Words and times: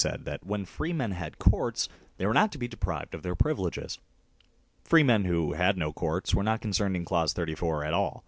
82 0.00 0.04
MAGNA 0.04 0.12
CARTA, 0.12 0.20
C 0.20 0.28
39 0.30 0.36
said 0.36 0.40
that 0.42 0.46
when 0.48 0.64
free 0.64 0.92
men 0.92 1.10
had 1.10 1.38
courts 1.40 1.88
l 1.90 1.96
they 2.18 2.26
were 2.26 2.32
not 2.32 2.52
to 2.52 2.58
be 2.58 2.68
deprived 2.68 3.14
of 3.16 3.22
their 3.24 3.34
privileges; 3.34 3.98
free 4.84 5.02
men 5.02 5.24
who 5.24 5.54
had 5.54 5.76
no 5.76 5.92
courts 5.92 6.32
were 6.32 6.44
not 6.44 6.60
concerned 6.60 6.94
in 6.94 7.04
clause 7.04 7.32
34 7.32 7.84
at 7.84 7.92
all. 7.94 8.22